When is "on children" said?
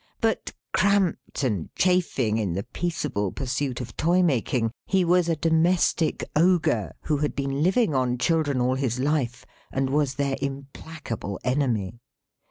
7.93-8.59